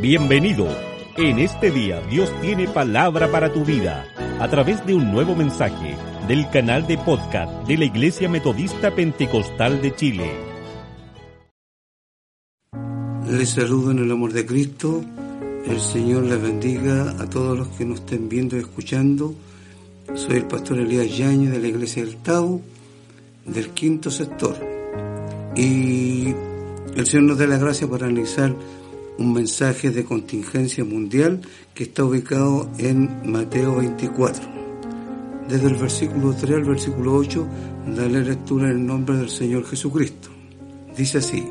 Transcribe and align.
Bienvenido. 0.00 0.68
En 1.16 1.38
este 1.38 1.70
día 1.70 2.00
Dios 2.10 2.32
tiene 2.40 2.66
palabra 2.66 3.30
para 3.30 3.52
tu 3.52 3.64
vida 3.64 4.04
a 4.40 4.48
través 4.48 4.84
de 4.86 4.94
un 4.94 5.12
nuevo 5.12 5.36
mensaje 5.36 5.96
del 6.26 6.50
canal 6.50 6.86
de 6.86 6.98
podcast 6.98 7.66
de 7.68 7.78
la 7.78 7.84
Iglesia 7.84 8.28
Metodista 8.28 8.94
Pentecostal 8.94 9.80
de 9.80 9.94
Chile. 9.94 10.30
Les 13.28 13.50
saludo 13.50 13.92
en 13.92 13.98
el 14.00 14.10
amor 14.10 14.32
de 14.32 14.44
Cristo. 14.44 15.04
El 15.66 15.80
Señor 15.80 16.24
les 16.24 16.42
bendiga 16.42 17.10
a 17.20 17.30
todos 17.30 17.56
los 17.56 17.68
que 17.68 17.84
nos 17.84 18.00
estén 18.00 18.28
viendo 18.28 18.56
y 18.56 18.60
escuchando. 18.60 19.34
Soy 20.14 20.36
el 20.36 20.46
pastor 20.46 20.78
Elías 20.78 21.16
Yañez 21.16 21.52
de 21.52 21.60
la 21.60 21.68
Iglesia 21.68 22.04
del 22.04 22.16
Tau, 22.16 22.60
del 23.46 23.68
quinto 23.70 24.10
sector. 24.10 24.56
Y 25.54 26.34
el 26.96 27.06
Señor 27.06 27.24
nos 27.24 27.38
da 27.38 27.46
la 27.46 27.58
gracia 27.58 27.88
para 27.88 28.06
analizar 28.06 28.54
un 29.18 29.32
mensaje 29.32 29.90
de 29.90 30.04
contingencia 30.04 30.84
mundial 30.84 31.40
que 31.74 31.84
está 31.84 32.04
ubicado 32.04 32.70
en 32.78 33.30
Mateo 33.30 33.76
24. 33.76 34.44
Desde 35.48 35.68
el 35.68 35.76
versículo 35.76 36.34
3 36.34 36.56
al 36.56 36.64
versículo 36.64 37.14
8, 37.14 37.48
dale 37.96 38.22
lectura 38.22 38.70
en 38.70 38.78
el 38.78 38.86
nombre 38.86 39.16
del 39.16 39.28
Señor 39.28 39.66
Jesucristo. 39.66 40.28
Dice 40.96 41.18
así, 41.18 41.44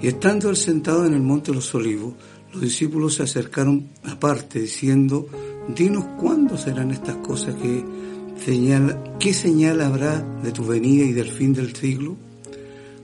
y 0.00 0.06
estando 0.06 0.48
él 0.48 0.56
sentado 0.56 1.04
en 1.04 1.14
el 1.14 1.22
monte 1.22 1.50
de 1.50 1.56
los 1.56 1.74
olivos, 1.74 2.14
los 2.52 2.62
discípulos 2.62 3.14
se 3.14 3.24
acercaron 3.24 3.88
aparte 4.04 4.60
diciendo, 4.60 5.26
dinos 5.74 6.04
cuándo 6.18 6.56
serán 6.56 6.90
estas 6.92 7.16
cosas 7.16 7.56
que 7.56 7.84
señala, 8.44 9.02
qué 9.18 9.34
señal 9.34 9.80
habrá 9.80 10.20
de 10.42 10.52
tu 10.52 10.64
venida 10.64 11.04
y 11.04 11.12
del 11.12 11.30
fin 11.30 11.52
del 11.52 11.74
siglo. 11.74 12.16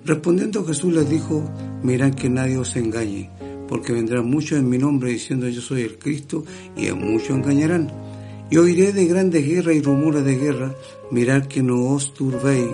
Respondiendo 0.04 0.66
Jesús 0.66 0.92
les 0.92 1.08
dijo, 1.08 1.42
mirad 1.82 2.12
que 2.12 2.28
nadie 2.28 2.58
os 2.58 2.76
engañe, 2.76 3.30
porque 3.66 3.94
vendrán 3.94 4.28
muchos 4.28 4.58
en 4.58 4.68
mi 4.68 4.76
nombre 4.76 5.10
diciendo 5.10 5.48
yo 5.48 5.62
soy 5.62 5.80
el 5.80 5.98
Cristo, 5.98 6.44
y 6.76 6.88
a 6.88 6.94
muchos 6.94 7.30
engañarán. 7.30 7.90
Y 8.50 8.58
oiré 8.58 8.92
de 8.92 9.06
grandes 9.06 9.46
guerras 9.46 9.74
y 9.74 9.80
rumores 9.80 10.22
de 10.22 10.36
guerra, 10.36 10.74
mirad 11.10 11.46
que 11.46 11.62
no 11.62 11.86
os 11.86 12.12
turbéis, 12.12 12.68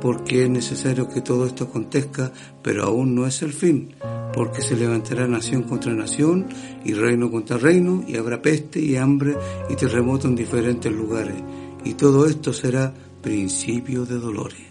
porque 0.00 0.44
es 0.44 0.50
necesario 0.50 1.08
que 1.08 1.22
todo 1.22 1.44
esto 1.44 1.64
acontezca, 1.64 2.32
pero 2.62 2.84
aún 2.84 3.16
no 3.16 3.26
es 3.26 3.42
el 3.42 3.52
fin, 3.52 3.96
porque 4.32 4.62
se 4.62 4.76
levantará 4.76 5.26
nación 5.26 5.64
contra 5.64 5.92
nación 5.92 6.46
y 6.84 6.92
reino 6.92 7.32
contra 7.32 7.58
reino, 7.58 8.04
y 8.06 8.16
habrá 8.16 8.40
peste 8.40 8.78
y 8.78 8.94
hambre 8.94 9.34
y 9.68 9.74
terremoto 9.74 10.28
en 10.28 10.36
diferentes 10.36 10.92
lugares, 10.92 11.42
y 11.84 11.94
todo 11.94 12.26
esto 12.26 12.52
será 12.52 12.94
principio 13.22 14.06
de 14.06 14.20
dolores. 14.20 14.62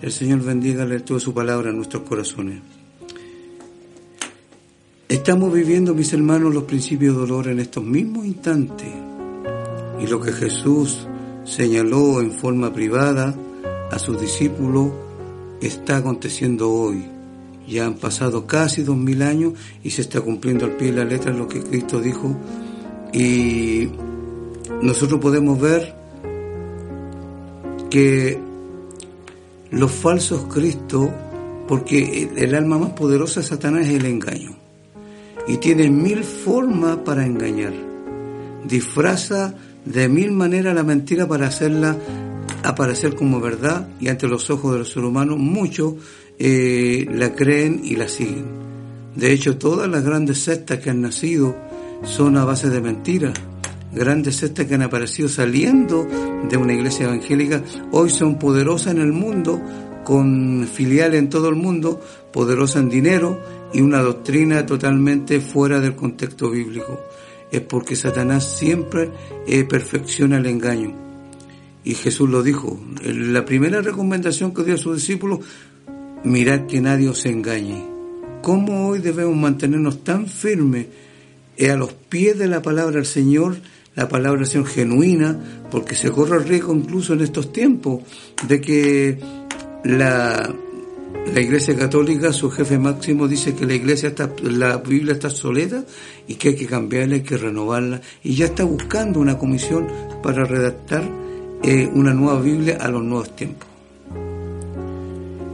El 0.00 0.12
Señor 0.12 0.42
bendiga 0.42 0.84
la 0.84 0.94
lectura 0.94 1.18
de 1.18 1.24
su 1.24 1.34
palabra 1.34 1.70
en 1.70 1.76
nuestros 1.76 2.04
corazones. 2.04 2.60
Estamos 5.08 5.52
viviendo, 5.52 5.92
mis 5.92 6.12
hermanos, 6.12 6.54
los 6.54 6.64
principios 6.64 7.14
de 7.14 7.20
dolor 7.20 7.48
en 7.48 7.58
estos 7.58 7.82
mismos 7.82 8.24
instantes. 8.24 8.88
Y 10.00 10.06
lo 10.06 10.20
que 10.20 10.32
Jesús 10.32 11.08
señaló 11.44 12.20
en 12.20 12.30
forma 12.30 12.72
privada 12.72 13.34
a 13.90 13.98
sus 13.98 14.20
discípulos 14.20 14.92
está 15.60 15.96
aconteciendo 15.96 16.70
hoy. 16.70 17.04
Ya 17.66 17.84
han 17.84 17.94
pasado 17.94 18.46
casi 18.46 18.84
dos 18.84 18.96
mil 18.96 19.20
años 19.22 19.54
y 19.82 19.90
se 19.90 20.02
está 20.02 20.20
cumpliendo 20.20 20.64
al 20.64 20.76
pie 20.76 20.92
de 20.92 20.98
la 20.98 21.04
letra 21.04 21.32
lo 21.32 21.48
que 21.48 21.60
Cristo 21.60 22.00
dijo. 22.00 22.36
Y 23.12 23.88
nosotros 24.80 25.18
podemos 25.18 25.60
ver 25.60 25.96
que 27.90 28.47
los 29.70 29.90
falsos 29.90 30.44
Cristos, 30.52 31.08
porque 31.66 32.30
el 32.36 32.54
alma 32.54 32.78
más 32.78 32.90
poderosa 32.90 33.40
de 33.40 33.46
Satanás 33.46 33.86
es 33.86 33.94
el 33.94 34.06
engaño. 34.06 34.56
Y 35.46 35.58
tiene 35.58 35.90
mil 35.90 36.24
formas 36.24 36.98
para 36.98 37.24
engañar. 37.24 37.72
Disfraza 38.64 39.54
de 39.84 40.08
mil 40.08 40.32
maneras 40.32 40.74
la 40.74 40.82
mentira 40.82 41.26
para 41.26 41.46
hacerla 41.46 41.96
aparecer 42.62 43.14
como 43.14 43.40
verdad 43.40 43.88
y 44.00 44.08
ante 44.08 44.26
los 44.28 44.50
ojos 44.50 44.72
de 44.72 44.78
los 44.80 44.90
seres 44.90 45.08
humanos 45.08 45.38
muchos 45.38 45.94
eh, 46.38 47.06
la 47.10 47.34
creen 47.34 47.80
y 47.82 47.96
la 47.96 48.08
siguen. 48.08 48.44
De 49.14 49.32
hecho, 49.32 49.58
todas 49.58 49.88
las 49.88 50.04
grandes 50.04 50.38
sectas 50.38 50.78
que 50.78 50.90
han 50.90 51.00
nacido 51.00 51.56
son 52.04 52.36
a 52.36 52.44
base 52.44 52.70
de 52.70 52.80
mentiras. 52.80 53.34
Grandes 53.92 54.36
sectas 54.36 54.66
que 54.66 54.74
han 54.74 54.82
aparecido 54.82 55.28
saliendo 55.28 56.06
de 56.48 56.56
una 56.56 56.74
iglesia 56.74 57.06
evangélica 57.06 57.62
hoy 57.90 58.10
son 58.10 58.38
poderosas 58.38 58.94
en 58.94 59.00
el 59.00 59.12
mundo, 59.12 59.60
con 60.04 60.66
filiales 60.66 61.18
en 61.18 61.30
todo 61.30 61.48
el 61.48 61.56
mundo, 61.56 62.00
poderosas 62.32 62.82
en 62.82 62.90
dinero 62.90 63.40
y 63.72 63.80
una 63.80 64.00
doctrina 64.00 64.64
totalmente 64.66 65.40
fuera 65.40 65.80
del 65.80 65.94
contexto 65.94 66.50
bíblico. 66.50 67.00
Es 67.50 67.62
porque 67.62 67.96
Satanás 67.96 68.58
siempre 68.58 69.10
eh, 69.46 69.64
perfecciona 69.64 70.36
el 70.36 70.46
engaño. 70.46 70.94
Y 71.84 71.94
Jesús 71.94 72.28
lo 72.28 72.42
dijo. 72.42 72.78
La 73.02 73.44
primera 73.46 73.80
recomendación 73.80 74.52
que 74.52 74.64
dio 74.64 74.74
a 74.74 74.78
sus 74.78 74.96
discípulos, 74.96 75.40
mirad 76.24 76.66
que 76.66 76.82
nadie 76.82 77.08
os 77.08 77.24
engañe. 77.24 77.86
¿Cómo 78.42 78.88
hoy 78.88 78.98
debemos 78.98 79.36
mantenernos 79.36 80.04
tan 80.04 80.26
firmes 80.26 80.86
a 81.66 81.76
los 81.76 81.92
pies 81.92 82.38
de 82.38 82.46
la 82.46 82.62
palabra 82.62 82.96
del 82.96 83.06
Señor, 83.06 83.56
la 83.94 84.08
palabra 84.08 84.44
Señor 84.44 84.68
genuina, 84.68 85.36
porque 85.70 85.94
se 85.94 86.10
corre 86.10 86.36
el 86.36 86.44
riesgo 86.44 86.74
incluso 86.74 87.14
en 87.14 87.20
estos 87.20 87.52
tiempos 87.52 88.02
de 88.46 88.60
que 88.60 89.18
la, 89.84 90.54
la 91.34 91.40
Iglesia 91.40 91.76
Católica, 91.76 92.32
su 92.32 92.50
jefe 92.50 92.78
máximo, 92.78 93.28
dice 93.28 93.54
que 93.54 93.66
la 93.66 93.74
Iglesia 93.74 94.10
está, 94.10 94.30
la 94.42 94.78
Biblia 94.78 95.14
está 95.14 95.28
obsoleta 95.28 95.84
y 96.26 96.34
que 96.34 96.50
hay 96.50 96.56
que 96.56 96.66
cambiarla, 96.66 97.16
hay 97.16 97.22
que 97.22 97.36
renovarla, 97.36 98.00
y 98.22 98.34
ya 98.34 98.46
está 98.46 98.64
buscando 98.64 99.20
una 99.20 99.38
comisión 99.38 99.86
para 100.22 100.44
redactar 100.44 101.08
eh, 101.62 101.90
una 101.92 102.14
nueva 102.14 102.40
Biblia 102.40 102.78
a 102.80 102.88
los 102.88 103.02
nuevos 103.02 103.34
tiempos. 103.34 103.68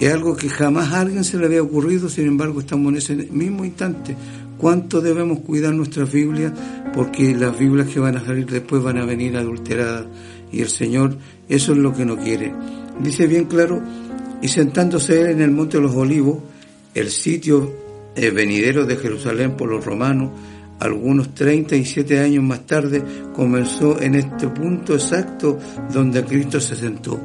Es 0.01 0.13
algo 0.13 0.37
que 0.37 0.51
jamás 0.51 0.93
a 0.93 1.01
alguien 1.01 1.25
se 1.25 1.39
le 1.39 1.47
había 1.47 1.63
ocurrido, 1.63 2.09
sin 2.09 2.27
embargo 2.27 2.61
estamos 2.61 2.93
en 2.93 2.99
ese 2.99 3.15
mismo 3.15 3.65
instante. 3.65 4.15
¿Cuánto 4.65 5.03
debemos 5.03 5.41
cuidar 5.41 5.75
nuestras 5.75 6.11
Biblias? 6.11 6.55
Porque 6.95 7.35
las 7.35 7.59
Biblias 7.59 7.87
que 7.89 8.01
van 8.01 8.17
a 8.17 8.25
salir 8.25 8.47
después 8.47 8.83
van 8.83 8.97
a 8.97 9.05
venir 9.05 9.37
adulteradas. 9.37 10.07
Y 10.51 10.63
el 10.63 10.71
Señor 10.71 11.19
eso 11.51 11.73
es 11.73 11.79
lo 11.79 11.93
que 11.93 12.07
no 12.07 12.17
quiere. 12.17 12.55
Dice 12.99 13.27
bien 13.27 13.45
claro, 13.45 13.83
y 14.41 14.49
sentándose 14.49 15.21
él 15.21 15.27
en 15.33 15.43
el 15.43 15.51
monte 15.51 15.77
de 15.77 15.83
los 15.83 15.95
olivos, 15.95 16.39
el 16.95 17.11
sitio 17.11 17.75
eh, 18.17 18.31
venidero 18.31 18.87
de 18.87 18.97
Jerusalén 18.97 19.55
por 19.55 19.69
los 19.69 19.85
romanos, 19.85 20.31
algunos 20.81 21.35
37 21.35 22.21
años 22.21 22.43
más 22.43 22.65
tarde 22.65 23.03
comenzó 23.35 24.01
en 24.01 24.15
este 24.15 24.49
punto 24.49 24.95
exacto 24.95 25.59
donde 25.93 26.25
Cristo 26.25 26.59
se 26.59 26.75
sentó. 26.75 27.21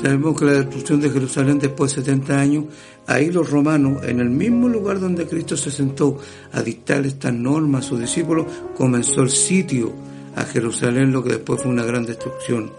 Sabemos 0.00 0.38
que 0.38 0.46
la 0.46 0.52
destrucción 0.52 1.02
de 1.02 1.10
Jerusalén 1.10 1.58
después 1.58 1.94
de 1.94 2.02
70 2.02 2.40
años, 2.40 2.64
ahí 3.06 3.30
los 3.30 3.50
romanos, 3.50 4.02
en 4.04 4.20
el 4.20 4.30
mismo 4.30 4.68
lugar 4.68 5.00
donde 5.00 5.26
Cristo 5.26 5.56
se 5.56 5.70
sentó 5.70 6.18
a 6.52 6.62
dictar 6.62 7.04
estas 7.06 7.34
normas 7.34 7.84
a 7.84 7.88
sus 7.88 8.00
discípulos, 8.00 8.46
comenzó 8.76 9.22
el 9.22 9.30
sitio 9.30 9.92
a 10.36 10.44
Jerusalén, 10.44 11.12
lo 11.12 11.22
que 11.22 11.30
después 11.30 11.62
fue 11.62 11.70
una 11.70 11.84
gran 11.84 12.06
destrucción. 12.06 12.70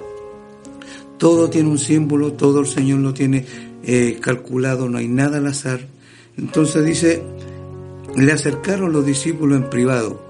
Todo 1.18 1.50
tiene 1.50 1.70
un 1.70 1.78
símbolo, 1.78 2.34
todo 2.34 2.62
el 2.62 2.68
Señor 2.68 3.00
lo 3.00 3.14
tiene 3.14 3.46
eh, 3.84 4.18
calculado, 4.20 4.90
no 4.90 4.98
hay 4.98 5.08
nada 5.08 5.38
al 5.38 5.48
azar. 5.48 5.82
Entonces 6.38 6.84
dice, 6.84 7.24
le 8.16 8.32
acercaron 8.32 8.92
los 8.92 9.06
discípulos 9.06 9.58
en 9.58 9.70
privado, 9.70 10.22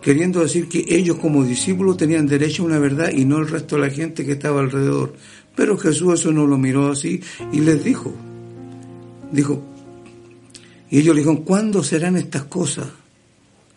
queriendo 0.00 0.40
decir 0.40 0.68
que 0.68 0.84
ellos 0.88 1.16
como 1.16 1.44
discípulos 1.44 1.96
tenían 1.96 2.26
derecho 2.26 2.62
a 2.62 2.66
una 2.66 2.78
verdad 2.78 3.10
y 3.12 3.24
no 3.24 3.38
el 3.38 3.48
resto 3.48 3.76
de 3.76 3.82
la 3.82 3.90
gente 3.90 4.24
que 4.24 4.32
estaba 4.32 4.60
alrededor. 4.60 5.14
Pero 5.56 5.76
Jesús 5.76 6.20
eso 6.20 6.32
no 6.32 6.46
lo 6.46 6.56
miró 6.56 6.90
así 6.90 7.20
y 7.52 7.60
les 7.60 7.82
dijo, 7.82 8.14
dijo, 9.32 9.62
y 10.90 10.98
ellos 10.98 11.14
le 11.14 11.20
dijeron, 11.20 11.44
¿cuándo 11.44 11.82
serán 11.82 12.16
estas 12.16 12.44
cosas? 12.44 12.86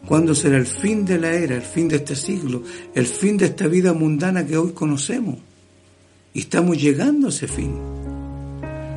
¿Cuándo 0.05 0.35
será 0.35 0.57
el 0.57 0.65
fin 0.65 1.05
de 1.05 1.17
la 1.17 1.31
era, 1.33 1.55
el 1.55 1.61
fin 1.61 1.88
de 1.88 1.97
este 1.97 2.15
siglo, 2.15 2.63
el 2.94 3.05
fin 3.05 3.38
de 3.38 3.45
esta 3.45 3.67
vida 3.67 3.94
mundana 3.94 4.45
que 4.45 4.57
hoy 4.57 4.71
conocemos? 4.73 5.38
Y 6.33 6.39
estamos 6.39 6.81
llegando 6.81 7.27
a 7.27 7.29
ese 7.29 7.47
fin. 7.47 7.73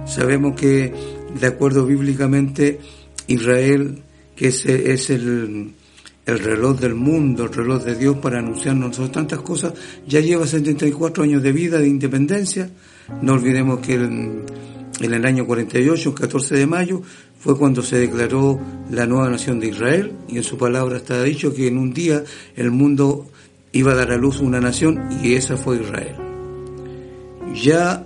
Sabemos 0.07 0.57
que, 0.57 0.93
de 1.39 1.47
acuerdo 1.47 1.85
bíblicamente, 1.87 2.81
Israel 3.29 4.03
que 4.37 4.49
es, 4.49 5.11
el, 5.11 5.73
el 6.27 6.39
reloj 6.39 6.79
del 6.79 6.95
mundo, 6.95 7.45
el 7.45 7.53
reloj 7.53 7.85
de 7.85 7.97
Dios 7.97 8.19
para 8.19 8.39
anunciarnos 8.39 9.11
tantas 9.11 9.41
cosas, 9.41 9.73
ya 10.07 10.21
lleva 10.21 10.47
74 10.47 11.25
años 11.25 11.43
de 11.43 11.53
vida, 11.53 11.79
de 11.79 11.89
independencia. 11.89 12.69
No 13.23 13.33
olvidemos 13.33 13.81
que 13.81 13.95
en, 13.95 14.45
en 15.01 15.13
el 15.13 15.27
año 15.27 15.47
48, 15.47 16.09
el 16.09 16.15
14 16.15 16.55
de 16.55 16.67
mayo, 16.67 17.03
fue 17.39 17.57
cuando 17.57 17.83
se 17.83 17.99
declaró 17.99 18.59
la 18.91 19.07
nueva 19.07 19.29
nación 19.29 19.61
de 19.61 19.69
Israel 19.69 20.13
y 20.29 20.37
en 20.39 20.43
su 20.43 20.57
palabra 20.57 20.97
está 20.97 21.23
dicho 21.23 21.55
que 21.55 21.69
en 21.69 21.79
un 21.79 21.93
día 21.93 22.25
el 22.57 22.71
mundo 22.71 23.27
iba 23.73 23.93
a 23.93 23.95
dar 23.95 24.13
a 24.13 24.17
luz 24.17 24.41
una 24.41 24.61
nación 24.61 25.09
y 25.23 25.35
esa 25.35 25.57
fue 25.57 25.77
Israel. 25.77 26.17
Ya 27.55 28.05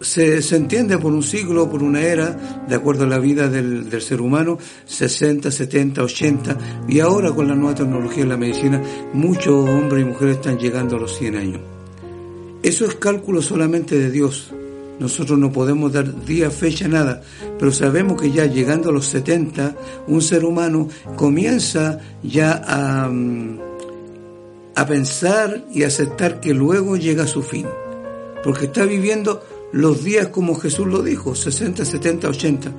se, 0.00 0.38
entiende 0.56 0.98
por 0.98 1.12
un 1.12 1.22
siglo, 1.22 1.70
por 1.70 1.82
una 1.82 2.00
era, 2.00 2.64
de 2.68 2.74
acuerdo 2.74 3.04
a 3.04 3.06
la 3.06 3.18
vida 3.18 3.48
del, 3.48 3.90
del, 3.90 4.00
ser 4.00 4.20
humano, 4.20 4.58
60, 4.86 5.50
70, 5.50 6.02
80, 6.02 6.58
y 6.88 7.00
ahora 7.00 7.32
con 7.32 7.48
la 7.48 7.54
nueva 7.54 7.74
tecnología 7.74 8.24
de 8.24 8.30
la 8.30 8.36
medicina, 8.36 8.82
muchos 9.12 9.68
hombres 9.68 10.02
y 10.02 10.08
mujeres 10.08 10.36
están 10.36 10.58
llegando 10.58 10.96
a 10.96 11.00
los 11.00 11.16
100 11.16 11.36
años. 11.36 11.60
Eso 12.62 12.84
es 12.84 12.94
cálculo 12.96 13.42
solamente 13.42 13.98
de 13.98 14.10
Dios. 14.10 14.52
Nosotros 15.00 15.38
no 15.38 15.50
podemos 15.50 15.92
dar 15.92 16.24
día, 16.26 16.50
fecha, 16.50 16.86
nada, 16.86 17.22
pero 17.58 17.72
sabemos 17.72 18.20
que 18.20 18.30
ya 18.30 18.44
llegando 18.44 18.90
a 18.90 18.92
los 18.92 19.06
70, 19.06 19.74
un 20.06 20.20
ser 20.20 20.44
humano 20.44 20.88
comienza 21.16 21.98
ya 22.22 22.62
a, 22.64 23.08
mm, 23.08 23.58
a 24.76 24.86
pensar 24.86 25.64
y 25.72 25.84
aceptar 25.84 26.38
que 26.38 26.52
luego 26.52 26.98
llega 26.98 27.26
su 27.26 27.42
fin, 27.42 27.66
porque 28.44 28.66
está 28.66 28.84
viviendo 28.84 29.42
los 29.72 30.04
días 30.04 30.28
como 30.28 30.54
Jesús 30.54 30.86
lo 30.86 31.02
dijo, 31.02 31.34
60, 31.34 31.82
70, 31.84 32.28
80. 32.28 32.72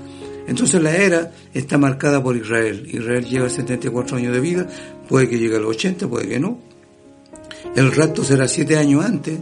Entonces 0.48 0.82
la 0.82 0.96
era 0.96 1.32
está 1.54 1.78
marcada 1.78 2.22
por 2.22 2.36
Israel. 2.36 2.88
Israel 2.92 3.26
lleva 3.26 3.50
74 3.50 4.18
años 4.18 4.34
de 4.34 4.40
vida, 4.40 4.68
puede 5.08 5.28
que 5.28 5.40
llegue 5.40 5.56
a 5.56 5.60
los 5.60 5.72
80, 5.72 6.08
puede 6.08 6.28
que 6.28 6.40
no. 6.40 6.60
El 7.76 7.92
rapto 7.92 8.24
será 8.24 8.48
7 8.48 8.78
años 8.78 9.04
antes. 9.04 9.40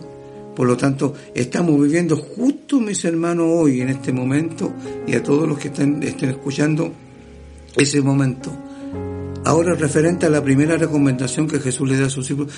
Por 0.60 0.68
lo 0.68 0.76
tanto, 0.76 1.14
estamos 1.34 1.82
viviendo 1.82 2.18
justo, 2.18 2.82
mis 2.82 3.06
hermanos, 3.06 3.46
hoy, 3.50 3.80
en 3.80 3.88
este 3.88 4.12
momento, 4.12 4.74
y 5.08 5.16
a 5.16 5.24
todos 5.24 5.48
los 5.48 5.58
que 5.58 5.70
estén, 5.70 6.04
estén 6.04 6.32
escuchando, 6.32 6.92
ese 7.78 8.02
momento. 8.02 8.52
Ahora, 9.46 9.74
referente 9.74 10.26
a 10.26 10.30
la 10.30 10.44
primera 10.44 10.76
recomendación 10.76 11.48
que 11.48 11.62
Jesús 11.62 11.88
le 11.88 11.98
da 11.98 12.08
a 12.08 12.10
sus 12.10 12.26
discípulos, 12.26 12.54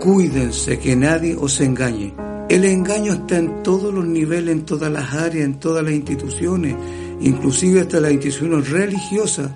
cuídense 0.00 0.80
que 0.80 0.96
nadie 0.96 1.36
os 1.38 1.60
engañe. 1.60 2.12
El 2.48 2.64
engaño 2.64 3.12
está 3.12 3.38
en 3.38 3.62
todos 3.62 3.94
los 3.94 4.04
niveles, 4.04 4.52
en 4.52 4.64
todas 4.64 4.90
las 4.90 5.14
áreas, 5.14 5.44
en 5.44 5.60
todas 5.60 5.84
las 5.84 5.92
instituciones, 5.92 6.74
inclusive 7.20 7.82
hasta 7.82 8.00
las 8.00 8.10
instituciones 8.10 8.68
religiosas. 8.68 9.48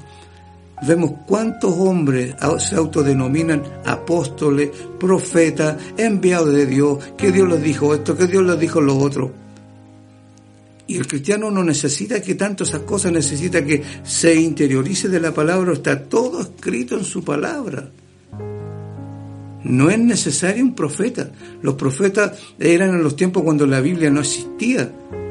Vemos 0.87 1.13
cuántos 1.27 1.73
hombres 1.79 2.35
se 2.59 2.77
autodenominan 2.77 3.63
apóstoles, 3.85 4.71
profetas, 5.01 5.77
enviados 5.97 6.53
de 6.53 6.67
Dios, 6.67 6.99
que 7.17 7.33
Dios 7.33 7.49
les 7.49 7.63
dijo 7.63 7.95
esto, 7.95 8.17
que 8.17 8.27
Dios 8.27 8.45
les 8.45 8.59
dijo 8.59 8.81
lo 8.81 8.99
otro. 8.99 9.33
Y 10.87 10.99
el 10.99 11.07
cristiano 11.07 11.51
no 11.51 11.65
necesita 11.65 12.21
que 12.21 12.35
tanto 12.35 12.65
esas 12.65 12.83
cosas, 12.83 13.13
necesita 13.13 13.65
que 13.65 13.83
se 14.03 14.35
interiorice 14.35 15.09
de 15.09 15.21
la 15.21 15.33
palabra, 15.33 15.73
está 15.73 16.03
todo 16.03 16.43
escrito 16.43 16.99
en 16.99 17.05
su 17.05 17.25
palabra. 17.25 17.89
No 19.63 19.89
es 19.89 19.99
necesario 19.99 20.63
un 20.63 20.75
profeta. 20.75 21.31
Los 21.63 21.77
profetas 21.77 22.33
eran 22.59 22.91
en 22.91 23.03
los 23.03 23.17
tiempos 23.17 23.43
cuando 23.43 23.67
la 23.67 23.81
Biblia 23.81 24.11
no 24.11 24.21
existía 24.21 24.91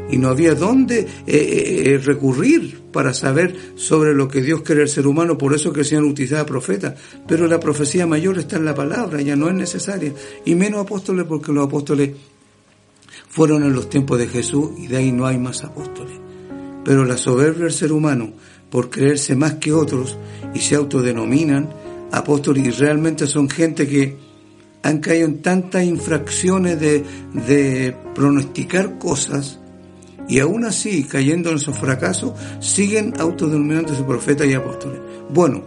y 0.10 0.18
no 0.18 0.30
había 0.30 0.56
dónde 0.56 1.00
eh, 1.00 1.84
eh, 1.86 1.98
recurrir 2.04 2.82
para 2.92 3.14
saber 3.14 3.56
sobre 3.76 4.14
lo 4.14 4.28
que 4.28 4.42
Dios 4.42 4.62
quiere 4.62 4.84
el 4.84 4.90
ser 4.90 5.08
humano, 5.08 5.38
por 5.38 5.54
eso 5.54 5.74
que 5.74 5.82
el 5.82 5.86
Señor 5.86 6.46
profetas. 6.46 6.96
Pero 7.28 7.48
la 7.48 7.60
profecía 7.60 8.06
mayor 8.06 8.38
está 8.38 8.58
en 8.58 8.66
la 8.66 8.76
palabra, 8.76 9.22
ya 9.22 9.36
no 9.36 9.48
es 9.48 9.56
necesaria. 9.56 10.14
Y 10.46 10.56
menos 10.56 10.82
apóstoles 10.82 11.26
porque 11.28 11.52
los 11.52 11.66
apóstoles 11.66 12.12
fueron 13.30 13.64
en 13.64 13.74
los 13.74 13.90
tiempos 13.90 14.20
de 14.20 14.28
Jesús 14.28 14.72
y 14.78 14.88
de 14.88 14.98
ahí 14.98 15.12
no 15.12 15.26
hay 15.26 15.40
más 15.40 15.64
apóstoles. 15.64 16.14
Pero 16.86 17.06
la 17.06 17.18
soberbia 17.18 17.64
del 17.64 17.74
ser 17.74 17.92
humano, 17.92 18.34
por 18.70 18.90
creerse 18.90 19.36
más 19.36 19.56
que 19.56 19.74
otros 19.74 20.18
y 20.54 20.60
se 20.60 20.76
autodenominan 20.76 21.70
apóstoles 22.12 22.68
y 22.68 22.72
realmente 22.72 23.26
son 23.26 23.50
gente 23.50 23.88
que 23.88 24.18
han 24.84 25.00
caído 25.00 25.28
en 25.28 25.42
tantas 25.42 25.84
infracciones 25.84 26.80
de, 26.80 27.04
de 27.34 27.96
pronosticar 28.14 29.00
cosas 29.00 29.60
y 30.28 30.40
aún 30.40 30.66
así, 30.66 31.04
cayendo 31.04 31.50
en 31.50 31.58
esos 31.58 31.78
fracasos, 31.78 32.34
siguen 32.60 33.14
autodenominando 33.20 33.94
profetas 34.06 34.48
y 34.48 34.54
apóstoles. 34.54 35.00
Bueno, 35.30 35.64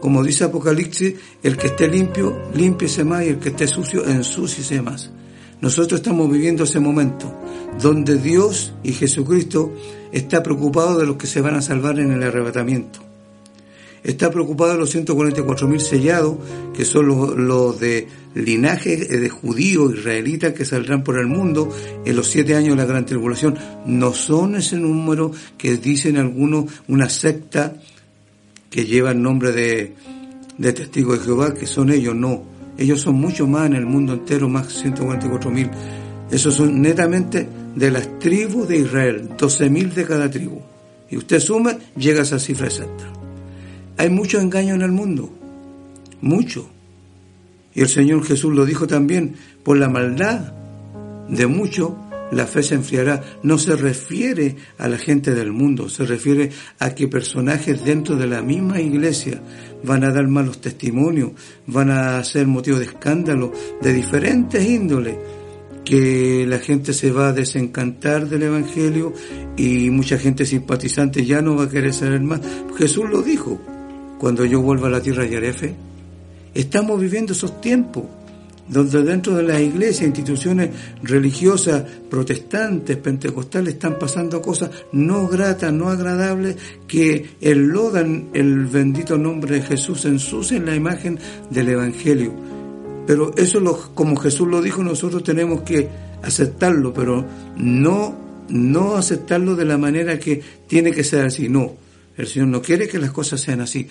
como 0.00 0.22
dice 0.22 0.44
Apocalipsis, 0.44 1.14
el 1.42 1.56
que 1.56 1.68
esté 1.68 1.88
limpio, 1.88 2.40
límpiese 2.54 3.04
más 3.04 3.24
y 3.24 3.28
el 3.28 3.38
que 3.38 3.48
esté 3.48 3.66
sucio, 3.66 4.06
ensúciese 4.06 4.80
más. 4.80 5.10
Nosotros 5.60 6.00
estamos 6.00 6.30
viviendo 6.30 6.64
ese 6.64 6.78
momento 6.78 7.34
donde 7.80 8.16
Dios 8.16 8.74
y 8.84 8.92
Jesucristo 8.92 9.72
está 10.12 10.42
preocupado 10.42 10.98
de 10.98 11.06
los 11.06 11.16
que 11.16 11.26
se 11.26 11.40
van 11.40 11.56
a 11.56 11.62
salvar 11.62 11.98
en 11.98 12.12
el 12.12 12.22
arrebatamiento. 12.22 13.07
Está 14.02 14.30
preocupado 14.30 14.72
de 14.72 14.78
los 14.78 14.94
144.000 14.94 15.78
sellados, 15.78 16.36
que 16.74 16.84
son 16.84 17.06
los, 17.06 17.80
de 17.80 18.08
linaje 18.34 18.96
de 18.96 19.28
judíos 19.28 19.94
israelitas 19.94 20.52
que 20.52 20.64
saldrán 20.64 21.02
por 21.02 21.18
el 21.18 21.26
mundo 21.26 21.68
en 22.04 22.16
los 22.16 22.28
siete 22.28 22.54
años 22.54 22.70
de 22.70 22.82
la 22.82 22.86
gran 22.86 23.04
tribulación. 23.06 23.56
No 23.86 24.12
son 24.12 24.56
ese 24.56 24.76
número 24.76 25.32
que 25.56 25.76
dicen 25.76 26.16
algunos 26.16 26.66
una 26.86 27.08
secta 27.08 27.74
que 28.70 28.84
lleva 28.84 29.10
el 29.10 29.22
nombre 29.22 29.52
de, 29.52 29.94
de 30.58 30.72
testigos 30.72 31.18
de 31.18 31.24
Jehová, 31.24 31.54
que 31.54 31.66
son 31.66 31.90
ellos, 31.90 32.14
no. 32.14 32.44
Ellos 32.76 33.00
son 33.00 33.16
mucho 33.16 33.46
más 33.46 33.66
en 33.66 33.74
el 33.74 33.86
mundo 33.86 34.12
entero, 34.12 34.48
más 34.48 34.84
144.000. 34.84 35.70
Esos 36.30 36.54
son 36.54 36.80
netamente 36.80 37.48
de 37.74 37.90
las 37.90 38.18
tribus 38.18 38.68
de 38.68 38.78
Israel, 38.78 39.30
12.000 39.36 39.92
de 39.94 40.04
cada 40.04 40.30
tribu. 40.30 40.60
Y 41.10 41.16
usted 41.16 41.40
suma, 41.40 41.76
llega 41.96 42.20
a 42.20 42.22
esa 42.22 42.38
cifra 42.38 42.66
exacta. 42.66 43.17
Hay 43.98 44.10
mucho 44.10 44.40
engaño 44.40 44.76
en 44.76 44.82
el 44.82 44.92
mundo, 44.92 45.28
mucho. 46.20 46.70
Y 47.74 47.80
el 47.80 47.88
Señor 47.88 48.24
Jesús 48.24 48.54
lo 48.54 48.64
dijo 48.64 48.86
también, 48.86 49.34
por 49.64 49.76
la 49.76 49.88
maldad 49.88 50.52
de 51.28 51.46
mucho, 51.48 51.96
la 52.30 52.46
fe 52.46 52.62
se 52.62 52.76
enfriará. 52.76 53.22
No 53.42 53.58
se 53.58 53.74
refiere 53.74 54.54
a 54.78 54.86
la 54.86 54.98
gente 54.98 55.34
del 55.34 55.52
mundo, 55.52 55.88
se 55.88 56.04
refiere 56.04 56.50
a 56.78 56.94
que 56.94 57.08
personajes 57.08 57.84
dentro 57.84 58.14
de 58.14 58.28
la 58.28 58.40
misma 58.40 58.80
iglesia 58.80 59.42
van 59.82 60.04
a 60.04 60.12
dar 60.12 60.28
malos 60.28 60.60
testimonios, 60.60 61.32
van 61.66 61.90
a 61.90 62.22
ser 62.22 62.46
motivo 62.46 62.78
de 62.78 62.84
escándalo 62.84 63.52
de 63.82 63.92
diferentes 63.92 64.64
índoles, 64.64 65.16
que 65.84 66.44
la 66.46 66.58
gente 66.58 66.92
se 66.92 67.10
va 67.10 67.28
a 67.28 67.32
desencantar 67.32 68.28
del 68.28 68.44
Evangelio 68.44 69.12
y 69.56 69.90
mucha 69.90 70.18
gente 70.18 70.44
simpatizante 70.44 71.24
ya 71.24 71.40
no 71.40 71.56
va 71.56 71.64
a 71.64 71.68
querer 71.68 71.94
saber 71.94 72.20
más. 72.20 72.40
Jesús 72.76 73.08
lo 73.10 73.22
dijo, 73.22 73.58
cuando 74.18 74.44
yo 74.44 74.60
vuelva 74.60 74.88
a 74.88 74.90
la 74.90 75.00
tierra 75.00 75.24
de 75.24 75.36
Arefe. 75.36 75.74
Estamos 76.54 77.00
viviendo 77.00 77.32
esos 77.32 77.60
tiempos 77.60 78.04
donde 78.68 79.02
dentro 79.02 79.34
de 79.34 79.42
las 79.42 79.60
iglesias, 79.60 80.06
instituciones 80.06 80.70
religiosas, 81.02 81.84
protestantes, 82.10 82.96
pentecostales, 82.98 83.74
están 83.74 83.98
pasando 83.98 84.42
cosas 84.42 84.70
no 84.92 85.26
gratas, 85.26 85.72
no 85.72 85.88
agradables, 85.88 86.56
que 86.86 87.30
enlodan 87.40 88.28
el 88.34 88.66
bendito 88.66 89.16
nombre 89.16 89.56
de 89.56 89.62
Jesús, 89.62 90.04
ensucian 90.04 90.66
la 90.66 90.74
imagen 90.74 91.18
del 91.50 91.70
Evangelio. 91.70 92.34
Pero 93.06 93.34
eso, 93.36 93.58
lo, 93.58 93.94
como 93.94 94.16
Jesús 94.16 94.46
lo 94.46 94.60
dijo, 94.60 94.84
nosotros 94.84 95.22
tenemos 95.22 95.62
que 95.62 95.88
aceptarlo, 96.22 96.92
pero 96.92 97.24
no, 97.56 98.44
no 98.50 98.96
aceptarlo 98.96 99.56
de 99.56 99.64
la 99.64 99.78
manera 99.78 100.18
que 100.18 100.42
tiene 100.66 100.90
que 100.90 101.04
ser 101.04 101.24
así, 101.24 101.48
no. 101.48 101.72
El 102.18 102.26
Señor 102.26 102.48
no 102.48 102.60
quiere 102.60 102.88
que 102.88 102.98
las 102.98 103.12
cosas 103.12 103.40
sean 103.40 103.60
así. 103.60 103.88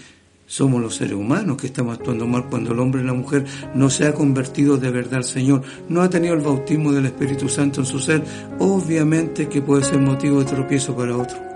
Somos 0.47 0.81
los 0.81 0.95
seres 0.95 1.13
humanos 1.13 1.57
que 1.57 1.67
estamos 1.67 1.97
actuando 1.97 2.25
mal 2.25 2.45
cuando 2.49 2.71
el 2.71 2.79
hombre 2.79 3.01
y 3.01 3.05
la 3.05 3.13
mujer 3.13 3.45
no 3.75 3.89
se 3.89 4.07
ha 4.07 4.13
convertido 4.13 4.77
de 4.77 4.89
verdad 4.89 5.15
al 5.15 5.23
Señor, 5.25 5.61
no 5.89 6.01
ha 6.01 6.09
tenido 6.09 6.33
el 6.35 6.41
bautismo 6.41 6.93
del 6.93 7.05
Espíritu 7.05 7.49
Santo 7.49 7.81
en 7.81 7.85
su 7.85 7.99
ser, 7.99 8.23
obviamente 8.57 9.49
que 9.49 9.61
puede 9.61 9.83
ser 9.83 9.99
motivo 9.99 10.39
de 10.39 10.45
tropiezo 10.45 10.95
para 10.95 11.17
otro. 11.17 11.46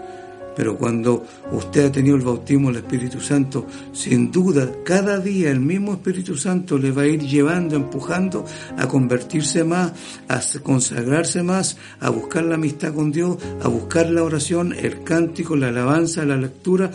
Pero 0.56 0.78
cuando 0.78 1.26
usted 1.52 1.86
ha 1.86 1.92
tenido 1.92 2.16
el 2.16 2.22
bautismo 2.22 2.70
del 2.70 2.84
Espíritu 2.84 3.20
Santo, 3.20 3.66
sin 3.94 4.32
duda, 4.32 4.70
cada 4.84 5.20
día 5.20 5.50
el 5.50 5.60
mismo 5.60 5.94
Espíritu 5.94 6.36
Santo 6.36 6.78
le 6.78 6.92
va 6.92 7.04
a 7.04 7.08
ir 7.08 7.22
llevando, 7.22 7.76
empujando 7.76 8.46
a 8.78 8.88
convertirse 8.88 9.64
más, 9.64 9.94
a 10.28 10.42
consagrarse 10.62 11.44
más, 11.44 11.78
a 12.00 12.10
buscar 12.10 12.44
la 12.44 12.56
amistad 12.56 12.94
con 12.94 13.12
Dios, 13.12 13.38
a 13.64 13.68
buscar 13.68 14.10
la 14.10 14.24
oración, 14.24 14.74
el 14.74 15.04
cántico, 15.04 15.56
la 15.56 15.70
alabanza, 15.70 16.26
la 16.26 16.38
lectura. 16.38 16.92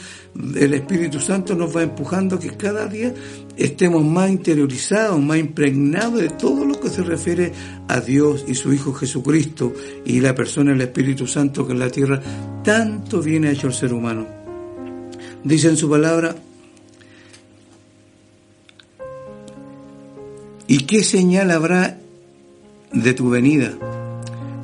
El 0.55 0.75
Espíritu 0.75 1.21
Santo 1.21 1.55
nos 1.55 1.75
va 1.75 1.83
empujando 1.83 2.39
que 2.39 2.57
cada 2.57 2.87
día 2.87 3.15
estemos 3.57 4.05
más 4.05 4.31
interiorizados, 4.31 5.21
más 5.21 5.39
impregnados 5.39 6.21
de 6.21 6.29
todo 6.29 6.65
lo 6.65 6.79
que 6.79 6.91
se 6.91 7.03
refiere 7.03 7.53
a 7.89 8.01
Dios 8.01 8.45
y 8.47 8.55
su 8.55 8.73
Hijo 8.73 8.93
Jesucristo 8.93 9.73
y 10.05 10.21
la 10.21 10.35
persona 10.35 10.73
del 10.73 10.83
Espíritu 10.83 11.27
Santo 11.27 11.67
que 11.67 11.73
en 11.73 11.79
la 11.79 11.91
tierra 11.91 12.21
tanto 12.63 13.23
viene 13.23 13.51
hecho 13.51 13.69
el 13.69 13.75
ser 13.75 13.93
humano. 13.93 14.27
Dice 15.43 15.69
en 15.69 15.77
su 15.77 15.89
palabra, 15.89 16.37
¿y 20.67 20.79
qué 20.79 21.03
señal 21.03 21.51
habrá 21.51 21.99
de 22.93 23.15
tu 23.15 23.31
venida? 23.31 23.73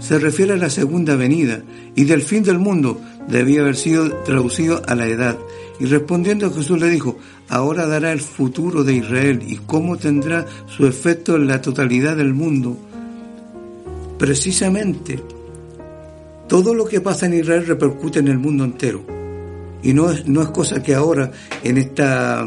Se 0.01 0.19
refiere 0.19 0.55
a 0.55 0.57
la 0.57 0.71
segunda 0.71 1.15
venida 1.15 1.63
y 1.95 2.05
del 2.05 2.23
fin 2.23 2.43
del 2.43 2.59
mundo 2.59 3.01
debía 3.29 3.61
haber 3.61 3.77
sido 3.77 4.13
traducido 4.25 4.83
a 4.87 4.95
la 4.97 5.07
edad. 5.07 5.39
Y 5.79 5.87
respondiendo 5.87 6.53
Jesús 6.53 6.81
le 6.81 6.91
dijo, 6.91 7.12
ahora 7.53 7.87
dará 7.87 8.13
el 8.13 8.21
futuro 8.21 8.83
de 8.83 8.95
Israel 8.95 9.43
y 9.47 9.57
cómo 9.59 9.99
tendrá 9.99 10.47
su 10.67 10.87
efecto 10.87 11.37
en 11.37 11.47
la 11.47 11.61
totalidad 11.61 12.17
del 12.17 12.33
mundo. 12.33 12.79
Precisamente, 14.19 15.23
todo 16.49 16.75
lo 16.75 16.87
que 16.87 17.03
pasa 17.03 17.27
en 17.27 17.35
Israel 17.35 17.67
repercute 17.67 18.21
en 18.21 18.29
el 18.29 18.39
mundo 18.39 18.65
entero. 18.65 19.03
Y 19.83 19.93
no 19.93 20.11
es, 20.11 20.27
no 20.27 20.41
es 20.41 20.49
cosa 20.49 20.83
que 20.83 20.95
ahora, 20.95 21.31
en 21.63 21.77
esta, 21.77 22.43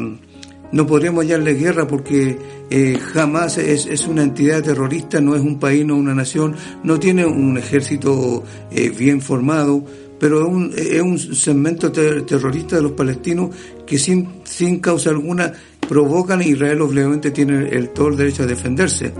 no 0.72 0.86
podríamos 0.88 1.24
llamarle 1.24 1.54
guerra 1.54 1.86
porque 1.86 2.36
eh, 2.68 2.98
jamás 3.12 3.58
es, 3.58 3.86
es, 3.86 4.08
una 4.08 4.24
entidad 4.24 4.60
terrorista, 4.60 5.20
no 5.20 5.36
es 5.36 5.40
un 5.40 5.60
país, 5.60 5.86
no 5.86 5.94
una 5.94 6.16
nación, 6.16 6.56
no 6.82 6.98
tiene 6.98 7.24
un 7.24 7.56
ejército 7.56 8.42
eh, 8.72 8.90
bien 8.90 9.20
formado, 9.20 9.84
pero 10.18 10.46
es 10.74 11.02
un, 11.02 11.18
segmento 11.18 11.92
terrorista 11.92 12.76
de 12.76 12.82
los 12.82 12.92
palestinos 12.92 13.54
que 13.86 13.98
sin, 13.98 14.40
sin 14.44 14.80
causa 14.80 15.10
alguna 15.10 15.52
provocan 15.88 16.42
e 16.42 16.48
Israel 16.48 16.80
obviamente 16.80 17.30
tiene 17.30 17.68
el, 17.68 17.90
todo 17.90 18.08
el 18.08 18.16
derecho 18.16 18.42
a 18.44 18.46
defenderse. 18.46 19.12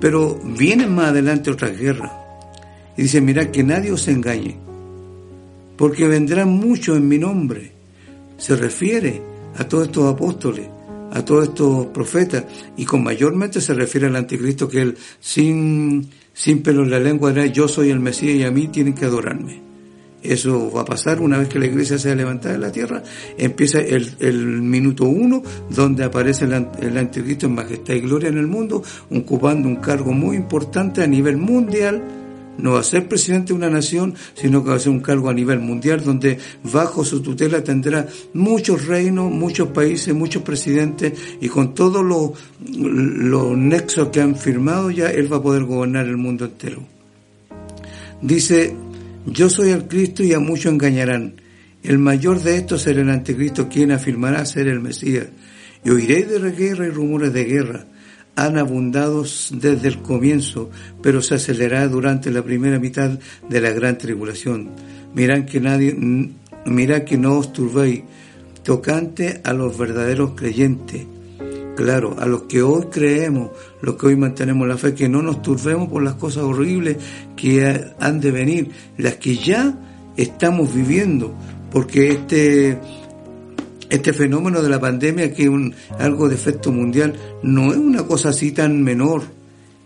Pero 0.00 0.38
vienen 0.58 0.94
más 0.94 1.08
adelante 1.08 1.50
otras 1.50 1.76
guerras. 1.78 2.12
Y 2.96 3.02
dice, 3.02 3.20
mira, 3.20 3.50
que 3.50 3.62
nadie 3.62 3.92
os 3.92 4.08
engañe 4.08 4.68
porque 5.78 6.08
vendrán 6.08 6.50
muchos 6.50 6.98
en 6.98 7.08
mi 7.08 7.18
nombre. 7.18 7.70
Se 8.36 8.56
refiere 8.56 9.22
a 9.56 9.64
todos 9.66 9.86
estos 9.86 10.12
apóstoles, 10.12 10.68
a 11.12 11.24
todos 11.24 11.44
estos 11.44 11.86
profetas, 11.86 12.44
y 12.76 12.84
con 12.84 13.02
mayormente 13.02 13.60
se 13.60 13.72
refiere 13.72 14.08
al 14.08 14.16
anticristo 14.16 14.68
que 14.68 14.82
él 14.82 14.98
sin, 15.20 16.10
sin 16.34 16.62
pelo 16.62 16.82
en 16.82 16.90
la 16.90 16.98
lengua 16.98 17.32
dirá 17.32 17.46
yo 17.46 17.68
soy 17.68 17.90
el 17.90 18.00
Mesías 18.00 18.34
y 18.34 18.42
a 18.42 18.50
mí 18.50 18.66
tienen 18.68 18.94
que 18.94 19.04
adorarme. 19.04 19.67
Eso 20.28 20.70
va 20.70 20.82
a 20.82 20.84
pasar 20.84 21.20
una 21.22 21.38
vez 21.38 21.48
que 21.48 21.58
la 21.58 21.64
iglesia 21.64 21.98
sea 21.98 22.14
levantada 22.14 22.54
en 22.54 22.60
la 22.60 22.70
tierra. 22.70 23.02
Empieza 23.38 23.80
el, 23.80 24.62
minuto 24.62 25.04
uno, 25.04 25.42
donde 25.70 26.04
aparece 26.04 26.44
el, 26.44 26.98
anticristo 26.98 27.46
en 27.46 27.54
majestad 27.54 27.94
y 27.94 28.00
gloria 28.00 28.28
en 28.28 28.36
el 28.36 28.46
mundo, 28.46 28.82
ocupando 29.10 29.68
un 29.68 29.76
cargo 29.76 30.12
muy 30.12 30.36
importante 30.36 31.02
a 31.02 31.06
nivel 31.06 31.38
mundial 31.38 32.02
no 32.58 32.72
va 32.72 32.80
a 32.80 32.82
ser 32.82 33.08
presidente 33.08 33.52
de 33.52 33.54
una 33.54 33.70
nación, 33.70 34.14
sino 34.34 34.64
que 34.64 34.70
va 34.70 34.76
a 34.76 34.80
ser 34.80 34.90
un 34.90 34.98
cargo 34.98 35.30
a 35.30 35.32
nivel 35.32 35.60
mundial 35.60 36.02
donde 36.02 36.38
bajo 36.64 37.04
su 37.04 37.22
tutela 37.22 37.62
tendrá 37.62 38.08
muchos 38.34 38.84
reinos, 38.86 39.30
muchos 39.30 39.68
países, 39.68 40.12
muchos 40.12 40.42
presidentes 40.42 41.12
y 41.40 41.48
con 41.48 41.72
todos 41.72 42.04
los, 42.04 42.32
los 42.68 43.56
nexos 43.56 44.08
que 44.08 44.20
han 44.20 44.34
firmado 44.34 44.90
ya 44.90 45.08
él 45.08 45.32
va 45.32 45.36
a 45.36 45.42
poder 45.42 45.64
gobernar 45.64 46.06
el 46.06 46.16
mundo 46.16 46.46
entero. 46.46 46.82
Dice, 48.20 48.74
yo 49.26 49.50
soy 49.50 49.70
el 49.70 49.88
Cristo 49.88 50.22
y 50.22 50.32
a 50.32 50.40
muchos 50.40 50.72
engañarán. 50.72 51.40
El 51.82 51.98
mayor 51.98 52.42
de 52.42 52.56
estos 52.56 52.82
será 52.82 53.00
el 53.00 53.10
anticristo, 53.10 53.68
quien 53.68 53.92
afirmará 53.92 54.44
ser 54.44 54.68
el 54.68 54.80
Mesías. 54.80 55.26
Y 55.84 55.90
oiréis 55.90 56.28
de 56.28 56.50
guerra 56.52 56.86
y 56.86 56.90
rumores 56.90 57.32
de 57.32 57.44
guerra 57.44 57.86
han 58.38 58.56
abundado 58.56 59.22
desde 59.22 59.88
el 59.88 59.98
comienzo, 60.00 60.70
pero 61.02 61.20
se 61.20 61.34
acelerará 61.34 61.88
durante 61.88 62.30
la 62.30 62.42
primera 62.42 62.78
mitad 62.78 63.18
de 63.48 63.60
la 63.60 63.70
gran 63.70 63.98
tribulación. 63.98 64.70
Mirad 65.12 65.44
que 65.44 65.60
nadie, 65.60 65.96
mirad 66.64 67.02
que 67.02 67.18
no 67.18 67.38
os 67.38 67.52
turbéis, 67.52 68.04
tocante 68.62 69.40
a 69.42 69.52
los 69.52 69.76
verdaderos 69.76 70.34
creyentes. 70.36 71.04
Claro, 71.78 72.16
a 72.18 72.26
los 72.26 72.42
que 72.42 72.60
hoy 72.60 72.86
creemos, 72.90 73.50
los 73.82 73.94
que 73.94 74.08
hoy 74.08 74.16
mantenemos 74.16 74.66
la 74.66 74.76
fe, 74.76 74.94
que 74.94 75.08
no 75.08 75.22
nos 75.22 75.42
turbemos 75.42 75.88
por 75.88 76.02
las 76.02 76.14
cosas 76.14 76.42
horribles 76.42 76.96
que 77.36 77.92
han 78.00 78.18
de 78.18 78.32
venir, 78.32 78.70
las 78.96 79.14
que 79.18 79.36
ya 79.36 79.78
estamos 80.16 80.74
viviendo, 80.74 81.32
porque 81.70 82.08
este 82.08 82.80
este 83.90 84.12
fenómeno 84.12 84.60
de 84.60 84.70
la 84.70 84.80
pandemia, 84.80 85.32
que 85.32 85.44
es 85.44 85.48
un, 85.48 85.72
algo 86.00 86.28
de 86.28 86.34
efecto 86.34 86.72
mundial, 86.72 87.14
no 87.44 87.70
es 87.70 87.78
una 87.78 88.04
cosa 88.08 88.30
así 88.30 88.50
tan 88.50 88.82
menor, 88.82 89.22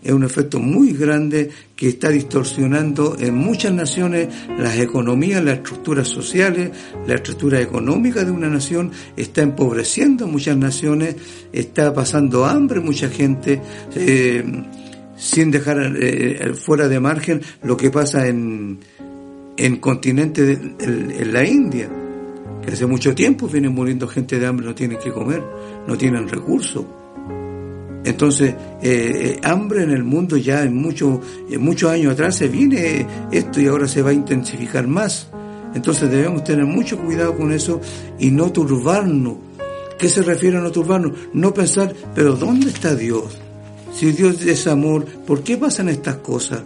es 0.03 0.11
un 0.11 0.23
efecto 0.23 0.59
muy 0.59 0.93
grande 0.93 1.49
que 1.75 1.89
está 1.89 2.09
distorsionando 2.09 3.15
en 3.19 3.35
muchas 3.35 3.73
naciones 3.73 4.27
las 4.57 4.77
economías, 4.79 5.43
las 5.43 5.57
estructuras 5.57 6.07
sociales, 6.07 6.71
la 7.07 7.15
estructura 7.15 7.61
económica 7.61 8.23
de 8.23 8.31
una 8.31 8.49
nación, 8.49 8.91
está 9.15 9.41
empobreciendo 9.41 10.27
muchas 10.27 10.57
naciones, 10.57 11.15
está 11.51 11.93
pasando 11.93 12.45
hambre 12.45 12.79
mucha 12.79 13.09
gente, 13.09 13.61
eh, 13.95 14.43
sin 15.15 15.51
dejar 15.51 15.95
eh, 15.99 16.53
fuera 16.53 16.87
de 16.87 16.99
margen 16.99 17.41
lo 17.63 17.77
que 17.77 17.89
pasa 17.89 18.27
en, 18.27 18.79
en 19.55 19.77
continente 19.77 20.59
en 20.79 21.33
la 21.33 21.45
India 21.45 21.89
que 22.63 22.71
hace 22.71 22.85
mucho 22.85 23.13
tiempo 23.13 23.47
vienen 23.47 23.73
muriendo 23.73 24.07
gente 24.07 24.39
de 24.39 24.47
hambre, 24.47 24.65
no 24.65 24.73
tienen 24.73 24.97
que 24.97 25.11
comer, 25.11 25.43
no 25.87 25.97
tienen 25.97 26.27
recursos. 26.27 26.85
Entonces, 28.05 28.55
eh, 28.81 29.37
eh, 29.37 29.39
hambre 29.43 29.83
en 29.83 29.91
el 29.91 30.03
mundo 30.03 30.35
ya 30.37 30.63
en, 30.63 30.75
mucho, 30.75 31.21
en 31.49 31.61
muchos 31.61 31.89
años 31.91 32.13
atrás 32.13 32.35
se 32.35 32.47
viene 32.47 33.05
esto 33.31 33.61
y 33.61 33.67
ahora 33.67 33.87
se 33.87 34.01
va 34.01 34.09
a 34.09 34.13
intensificar 34.13 34.87
más. 34.87 35.27
Entonces 35.73 36.11
debemos 36.11 36.43
tener 36.43 36.65
mucho 36.65 36.99
cuidado 36.99 37.35
con 37.35 37.51
eso 37.51 37.79
y 38.19 38.29
no 38.29 38.51
turbarnos. 38.51 39.37
¿Qué 39.97 40.09
se 40.09 40.21
refiere 40.21 40.57
a 40.57 40.61
no 40.61 40.71
turbarnos? 40.71 41.13
No 41.33 41.53
pensar, 41.53 41.93
pero 42.13 42.35
¿dónde 42.35 42.67
está 42.67 42.95
Dios? 42.95 43.37
Si 43.93 44.11
Dios 44.11 44.43
es 44.45 44.67
amor, 44.67 45.05
¿por 45.05 45.43
qué 45.43 45.57
pasan 45.57 45.87
estas 45.87 46.17
cosas? 46.17 46.63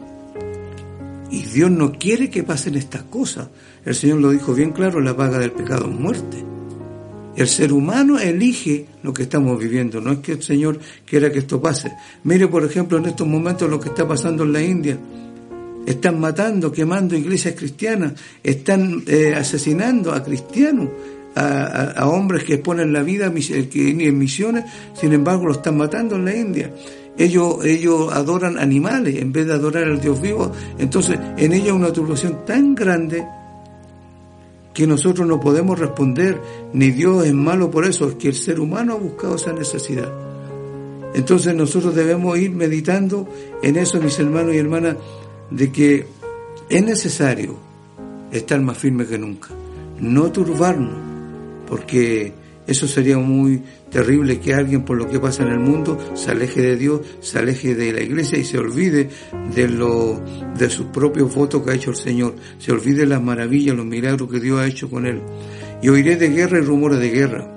Y 1.30 1.44
Dios 1.44 1.70
no 1.70 1.92
quiere 1.92 2.30
que 2.30 2.44
pasen 2.44 2.76
estas 2.76 3.04
cosas. 3.04 3.50
El 3.86 3.96
Señor 3.96 4.20
lo 4.20 4.32
dijo 4.32 4.54
bien 4.54 4.72
claro, 4.72 5.02
la 5.02 5.16
paga 5.16 5.40
del 5.40 5.52
pecado 5.52 5.90
es 5.90 6.00
muerte. 6.00 6.57
El 7.38 7.48
ser 7.48 7.72
humano 7.72 8.18
elige 8.18 8.88
lo 9.04 9.14
que 9.14 9.24
estamos 9.24 9.60
viviendo, 9.60 10.02
no 10.02 10.12
es 10.12 10.20
que 10.20 10.32
el 10.34 10.42
Señor 10.42 10.80
quiera 11.06 11.32
que 11.32 11.38
esto 11.40 11.62
pase. 11.62 11.92
Mire, 12.24 12.48
por 12.48 12.66
ejemplo, 12.66 12.98
en 12.98 13.06
estos 13.06 13.28
momentos 13.28 13.70
lo 13.70 13.80
que 13.80 13.90
está 13.90 14.08
pasando 14.08 14.44
en 14.44 14.54
la 14.54 14.62
India. 14.64 14.98
Están 15.86 16.20
matando, 16.20 16.72
quemando 16.72 17.16
iglesias 17.16 17.54
cristianas, 17.56 18.14
están 18.44 19.04
eh, 19.06 19.36
asesinando 19.36 20.12
a 20.12 20.24
cristianos, 20.24 20.90
a, 21.36 22.08
hombres 22.08 22.44
que 22.44 22.56
exponen 22.56 22.92
la 22.92 23.04
vida 23.04 23.32
en 23.32 24.18
misiones, 24.18 24.66
sin 25.00 25.14
embargo 25.14 25.46
lo 25.46 25.52
están 25.52 25.78
matando 25.78 26.16
en 26.16 26.26
la 26.26 26.36
India. 26.36 26.74
Ellos, 27.16 27.64
ellos 27.64 28.12
adoran 28.14 28.58
animales 28.58 29.16
en 29.22 29.32
vez 29.32 29.46
de 29.46 29.54
adorar 29.54 29.84
al 29.84 30.02
Dios 30.02 30.20
vivo. 30.20 30.52
Entonces, 30.80 31.20
en 31.38 31.54
ella 31.54 31.74
una 31.74 31.94
turbación 31.94 32.46
tan 32.46 32.74
grande 32.74 33.24
que 34.78 34.86
nosotros 34.86 35.28
no 35.28 35.40
podemos 35.40 35.80
responder, 35.80 36.40
ni 36.72 36.92
Dios 36.92 37.26
es 37.26 37.34
malo 37.34 37.72
por 37.72 37.84
eso, 37.84 38.10
es 38.10 38.14
que 38.14 38.28
el 38.28 38.36
ser 38.36 38.60
humano 38.60 38.94
ha 38.94 38.98
buscado 38.98 39.36
esa 39.36 39.52
necesidad. 39.52 40.14
Entonces 41.16 41.56
nosotros 41.56 41.96
debemos 41.96 42.38
ir 42.38 42.52
meditando 42.52 43.28
en 43.64 43.78
eso, 43.78 44.00
mis 44.00 44.20
hermanos 44.20 44.54
y 44.54 44.60
hermanas, 44.60 44.98
de 45.50 45.72
que 45.72 46.06
es 46.70 46.84
necesario 46.84 47.58
estar 48.32 48.62
más 48.62 48.78
firme 48.78 49.08
que 49.08 49.18
nunca, 49.18 49.50
no 50.00 50.32
turbarnos, 50.32 50.94
porque 51.68 52.34
eso 52.68 52.86
sería 52.86 53.18
muy 53.18 53.64
terrible 53.90 54.42
que 54.42 54.54
alguien 54.54 54.84
por 54.84 54.98
lo 54.98 55.08
que 55.08 55.20
pasa 55.20 55.44
en 55.44 55.54
el 55.54 55.60
mundo 55.60 55.98
se 56.16 56.32
aleje 56.32 56.62
de 56.62 56.76
Dios, 56.76 57.02
se 57.22 57.40
aleje 57.40 57.74
de 57.74 57.94
la 57.94 58.02
iglesia 58.02 58.38
y 58.38 58.44
se 58.44 58.58
olvide 58.58 59.10
de 59.56 59.70
lo, 59.70 60.22
de 60.58 60.70
sus 60.70 60.88
propios 60.88 61.34
votos 61.34 61.64
que 61.64 61.72
ha 61.72 61.76
hecho 61.76 61.92
el 61.92 61.96
Señor, 61.96 62.36
se 62.60 62.74
olvide 62.74 63.06
las 63.06 63.22
maravillas, 63.22 63.76
los 63.76 63.86
milagros 63.86 64.30
que 64.30 64.42
Dios 64.42 64.60
ha 64.60 64.68
hecho 64.68 64.90
con 64.90 65.06
él. 65.06 65.22
Y 65.82 65.88
oiré 65.88 66.18
de 66.18 66.30
guerra 66.30 66.58
y 66.58 66.62
rumores 66.62 67.00
de 67.00 67.10
guerra. 67.10 67.54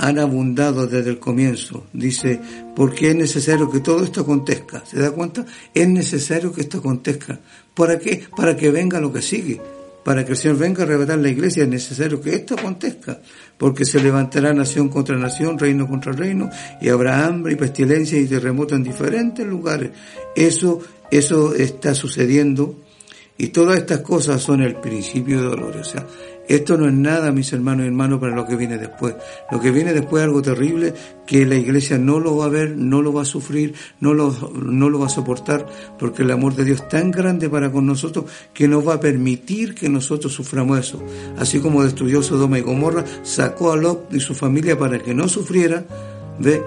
Han 0.00 0.18
abundado 0.18 0.86
desde 0.86 1.10
el 1.10 1.18
comienzo, 1.18 1.86
dice, 1.92 2.40
porque 2.74 3.10
es 3.10 3.16
necesario 3.16 3.70
que 3.70 3.80
todo 3.80 4.04
esto 4.04 4.22
acontezca. 4.22 4.84
¿Se 4.86 4.98
da 4.98 5.10
cuenta? 5.10 5.44
Es 5.74 5.88
necesario 5.88 6.52
que 6.52 6.62
esto 6.62 6.78
acontezca. 6.78 7.40
¿Para 7.74 7.98
qué? 7.98 8.24
Para 8.36 8.56
que 8.56 8.70
venga 8.70 9.00
lo 9.00 9.12
que 9.12 9.22
sigue 9.22 9.60
para 10.08 10.24
que 10.24 10.32
el 10.32 10.38
Señor 10.38 10.56
venga 10.56 10.80
a 10.80 10.86
arrebatar 10.86 11.18
la 11.18 11.28
iglesia 11.28 11.64
es 11.64 11.68
necesario 11.68 12.18
que 12.18 12.34
esto 12.34 12.54
acontezca, 12.54 13.20
porque 13.58 13.84
se 13.84 14.00
levantará 14.00 14.54
nación 14.54 14.88
contra 14.88 15.18
nación, 15.18 15.58
reino 15.58 15.86
contra 15.86 16.12
reino, 16.12 16.48
y 16.80 16.88
habrá 16.88 17.26
hambre 17.26 17.52
y 17.52 17.56
pestilencia 17.56 18.18
y 18.18 18.24
terremoto 18.24 18.74
en 18.74 18.84
diferentes 18.84 19.46
lugares. 19.46 19.90
Eso, 20.34 20.80
eso 21.10 21.54
está 21.54 21.94
sucediendo 21.94 22.74
Y 23.40 23.48
todas 23.48 23.78
estas 23.78 24.00
cosas 24.00 24.42
son 24.42 24.62
el 24.62 24.74
principio 24.74 25.40
de 25.40 25.48
dolor. 25.48 25.76
O 25.76 25.84
sea, 25.84 26.04
esto 26.48 26.76
no 26.76 26.88
es 26.88 26.94
nada, 26.94 27.30
mis 27.30 27.52
hermanos 27.52 27.84
y 27.84 27.88
hermanos, 27.88 28.18
para 28.18 28.34
lo 28.34 28.46
que 28.46 28.56
viene 28.56 28.78
después. 28.78 29.14
Lo 29.52 29.60
que 29.60 29.70
viene 29.70 29.92
después 29.92 30.22
es 30.22 30.24
algo 30.24 30.42
terrible 30.42 30.92
que 31.24 31.46
la 31.46 31.54
iglesia 31.54 31.98
no 31.98 32.18
lo 32.18 32.36
va 32.36 32.46
a 32.46 32.48
ver, 32.48 32.74
no 32.76 33.00
lo 33.00 33.12
va 33.12 33.22
a 33.22 33.26
sufrir, 33.26 33.74
no 34.00 34.12
lo, 34.12 34.34
no 34.54 34.90
lo 34.90 34.98
va 34.98 35.06
a 35.06 35.10
soportar, 35.10 35.66
porque 35.98 36.22
el 36.22 36.30
amor 36.30 36.56
de 36.56 36.64
Dios 36.64 36.80
es 36.80 36.88
tan 36.88 37.10
grande 37.10 37.48
para 37.48 37.70
con 37.70 37.86
nosotros 37.86 38.24
que 38.52 38.66
nos 38.66 38.86
va 38.86 38.94
a 38.94 39.00
permitir 39.00 39.74
que 39.74 39.88
nosotros 39.88 40.32
suframos 40.32 40.78
eso. 40.78 41.00
Así 41.36 41.60
como 41.60 41.84
destruyó 41.84 42.22
Sodoma 42.22 42.58
y 42.58 42.62
Gomorra, 42.62 43.04
sacó 43.22 43.72
a 43.72 43.76
Lot 43.76 44.12
y 44.12 44.18
su 44.18 44.34
familia 44.34 44.76
para 44.76 44.98
que 44.98 45.14
no 45.14 45.28
sufriera, 45.28 45.84
¿ve? 46.40 46.62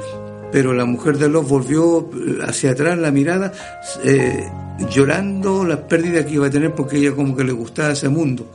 Pero 0.51 0.73
la 0.73 0.85
mujer 0.85 1.17
de 1.17 1.27
Lot 1.27 1.47
volvió 1.47 2.09
hacia 2.45 2.71
atrás 2.71 2.99
la 2.99 3.11
mirada, 3.11 3.51
eh, 4.03 4.47
llorando 4.89 5.65
la 5.65 5.87
pérdida 5.87 6.25
que 6.25 6.33
iba 6.33 6.47
a 6.47 6.51
tener 6.51 6.73
porque 6.73 6.97
ella 6.97 7.13
como 7.13 7.35
que 7.35 7.43
le 7.43 7.51
gustaba 7.51 7.91
ese 7.91 8.09
mundo. 8.09 8.49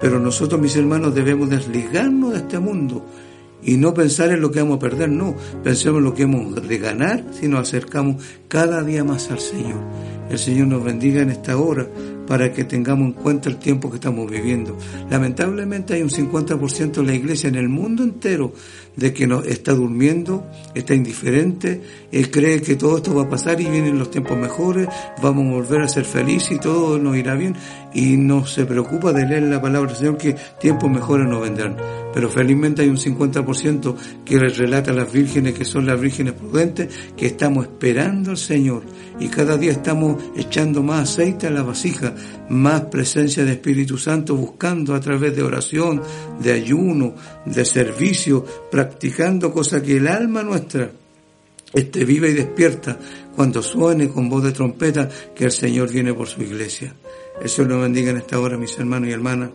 Pero 0.00 0.20
nosotros, 0.20 0.60
mis 0.60 0.76
hermanos, 0.76 1.14
debemos 1.14 1.48
desligarnos 1.48 2.32
de 2.32 2.38
este 2.38 2.58
mundo 2.58 3.04
y 3.62 3.76
no 3.76 3.94
pensar 3.94 4.30
en 4.30 4.40
lo 4.40 4.50
que 4.50 4.60
vamos 4.60 4.76
a 4.76 4.80
perder, 4.80 5.08
no, 5.08 5.34
pensemos 5.64 5.98
en 5.98 6.04
lo 6.04 6.14
que 6.14 6.22
hemos 6.22 6.68
de 6.68 6.78
ganar 6.78 7.24
si 7.32 7.48
nos 7.48 7.60
acercamos 7.60 8.22
cada 8.48 8.82
día 8.82 9.02
más 9.02 9.30
al 9.30 9.40
Señor. 9.40 9.80
El 10.30 10.38
Señor 10.38 10.68
nos 10.68 10.84
bendiga 10.84 11.22
en 11.22 11.30
esta 11.30 11.56
hora 11.56 11.86
para 12.26 12.52
que 12.52 12.64
tengamos 12.64 13.06
en 13.06 13.12
cuenta 13.12 13.48
el 13.48 13.56
tiempo 13.56 13.88
que 13.90 13.96
estamos 13.96 14.30
viviendo. 14.30 14.76
Lamentablemente 15.10 15.94
hay 15.94 16.02
un 16.02 16.10
50% 16.10 16.92
de 16.92 17.02
la 17.04 17.14
iglesia 17.14 17.48
en 17.48 17.54
el 17.54 17.68
mundo 17.68 18.02
entero 18.02 18.52
de 18.96 19.12
que 19.12 19.26
no, 19.26 19.42
está 19.42 19.72
durmiendo, 19.72 20.46
está 20.74 20.94
indiferente, 20.94 21.80
él 22.10 22.30
cree 22.30 22.60
que 22.62 22.76
todo 22.76 22.96
esto 22.96 23.14
va 23.14 23.24
a 23.24 23.28
pasar 23.28 23.60
y 23.60 23.66
vienen 23.66 23.98
los 23.98 24.10
tiempos 24.10 24.36
mejores, 24.36 24.88
vamos 25.22 25.46
a 25.46 25.50
volver 25.56 25.82
a 25.82 25.88
ser 25.88 26.04
felices 26.04 26.52
y 26.52 26.58
todo 26.58 26.98
nos 26.98 27.16
irá 27.16 27.34
bien 27.34 27.54
y 27.92 28.16
no 28.16 28.46
se 28.46 28.66
preocupa 28.66 29.12
de 29.12 29.26
leer 29.26 29.44
la 29.44 29.60
palabra 29.60 29.90
del 29.90 29.98
Señor 29.98 30.18
que 30.18 30.36
tiempos 30.60 30.90
mejores 30.90 31.26
no 31.26 31.40
vendrán. 31.40 31.76
Pero 32.12 32.30
felizmente 32.30 32.82
hay 32.82 32.88
un 32.88 32.96
50% 32.96 33.94
que 34.24 34.38
relata 34.38 34.90
a 34.90 34.94
las 34.94 35.12
vírgenes 35.12 35.52
que 35.52 35.66
son 35.66 35.86
las 35.86 36.00
vírgenes 36.00 36.32
prudentes 36.32 36.88
que 37.14 37.26
estamos 37.26 37.66
esperando 37.66 38.30
al 38.30 38.38
Señor 38.38 38.84
y 39.18 39.28
cada 39.28 39.56
día 39.56 39.72
estamos 39.72 40.22
echando 40.36 40.82
más 40.82 41.10
aceite 41.10 41.46
a 41.46 41.50
la 41.50 41.62
vasija, 41.62 42.14
más 42.48 42.82
presencia 42.82 43.44
de 43.44 43.52
Espíritu 43.52 43.98
Santo 43.98 44.34
buscando 44.34 44.94
a 44.94 45.00
través 45.00 45.34
de 45.36 45.42
oración, 45.42 46.02
de 46.40 46.52
ayuno, 46.52 47.14
de 47.44 47.64
servicio, 47.64 48.44
cosas 49.52 49.82
que 49.82 49.96
el 49.96 50.08
alma 50.08 50.42
nuestra 50.42 50.90
esté 51.72 52.04
viva 52.04 52.28
y 52.28 52.34
despierta 52.34 52.98
cuando 53.34 53.62
suene 53.62 54.08
con 54.08 54.28
voz 54.28 54.44
de 54.44 54.52
trompeta 54.52 55.08
que 55.34 55.44
el 55.44 55.52
Señor 55.52 55.92
viene 55.92 56.14
por 56.14 56.26
su 56.26 56.42
iglesia. 56.42 56.94
Señor 57.42 57.68
nos 57.68 57.82
bendiga 57.82 58.10
en 58.10 58.16
esta 58.18 58.40
hora, 58.40 58.56
mis 58.56 58.78
hermanos 58.78 59.08
y 59.08 59.12
hermanas. 59.12 59.50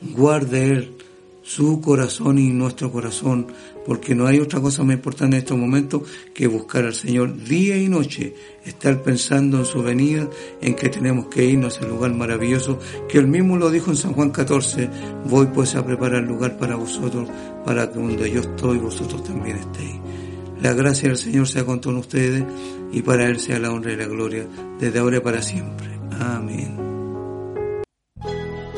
Guarde 0.00 0.64
Él 0.64 1.03
su 1.44 1.80
corazón 1.82 2.38
y 2.38 2.48
nuestro 2.48 2.90
corazón, 2.90 3.48
porque 3.84 4.14
no 4.14 4.26
hay 4.26 4.40
otra 4.40 4.60
cosa 4.60 4.82
más 4.82 4.96
importante 4.96 5.36
en 5.36 5.42
estos 5.42 5.58
momentos 5.58 6.02
que 6.32 6.46
buscar 6.46 6.86
al 6.86 6.94
Señor 6.94 7.36
día 7.44 7.76
y 7.76 7.86
noche, 7.86 8.34
estar 8.64 9.02
pensando 9.02 9.58
en 9.58 9.66
su 9.66 9.82
venida, 9.82 10.28
en 10.62 10.74
que 10.74 10.88
tenemos 10.88 11.26
que 11.26 11.44
irnos 11.44 11.80
al 11.82 11.90
lugar 11.90 12.14
maravilloso, 12.14 12.78
que 13.08 13.18
él 13.18 13.26
mismo 13.26 13.58
lo 13.58 13.70
dijo 13.70 13.90
en 13.90 13.96
San 13.96 14.14
Juan 14.14 14.30
14, 14.30 14.88
voy 15.26 15.46
pues 15.46 15.74
a 15.74 15.84
preparar 15.84 16.22
lugar 16.22 16.56
para 16.56 16.76
vosotros, 16.76 17.28
para 17.64 17.90
que 17.90 17.98
donde 17.98 18.30
yo 18.30 18.40
estoy, 18.40 18.78
vosotros 18.78 19.22
también 19.22 19.58
estéis. 19.58 20.00
La 20.62 20.72
gracia 20.72 21.10
del 21.10 21.18
Señor 21.18 21.46
sea 21.46 21.66
con 21.66 21.78
todos 21.78 21.98
ustedes 21.98 22.42
y 22.90 23.02
para 23.02 23.28
Él 23.28 23.38
sea 23.38 23.58
la 23.58 23.70
honra 23.70 23.92
y 23.92 23.96
la 23.96 24.06
gloria 24.06 24.46
desde 24.80 24.98
ahora 24.98 25.18
y 25.18 25.20
para 25.20 25.42
siempre. 25.42 25.88
Amén. 26.18 26.73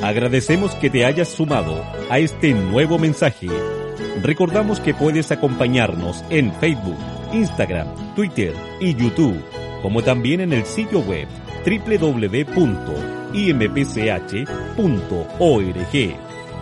Agradecemos 0.07 0.73
que 0.77 0.89
te 0.89 1.05
hayas 1.05 1.27
sumado 1.27 1.85
a 2.11 2.21
este 2.21 2.55
nuevo 2.55 2.97
mensaje. 2.97 3.49
Recordamos 4.23 4.79
que 4.79 4.95
puedes 4.95 5.33
acompañarnos 5.33 6.25
en 6.31 6.53
Facebook, 6.61 6.97
Instagram, 7.33 7.89
Twitter 8.15 8.55
y 8.79 8.95
YouTube, 8.95 9.43
como 9.83 10.05
también 10.05 10.43
en 10.43 10.53
el 10.53 10.65
sitio 10.65 11.01
web 11.01 11.27
www.impch.org 11.67 12.67